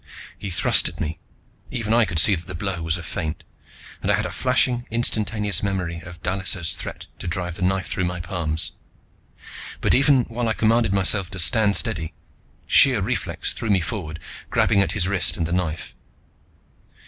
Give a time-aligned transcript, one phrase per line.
[0.35, 1.19] He thrust at me.
[1.69, 3.43] Even I could see that the blow was a feint,
[4.01, 8.05] and I had a flashing, instantaneous memory of Dallisa's threat to drive the knife through
[8.05, 8.71] my palms.
[9.79, 12.13] But even while I commanded myself to stand steady,
[12.65, 14.19] sheer reflex threw me forward,
[14.49, 15.95] grabbing at his wrist and the knife.